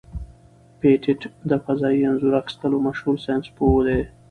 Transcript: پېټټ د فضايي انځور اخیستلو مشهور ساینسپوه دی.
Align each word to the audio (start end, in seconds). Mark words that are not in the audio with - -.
پېټټ 0.79 1.21
د 1.49 1.51
فضايي 1.65 1.99
انځور 2.09 2.33
اخیستلو 2.41 2.77
مشهور 2.87 3.15
ساینسپوه 3.25 3.79
دی. 3.87 3.99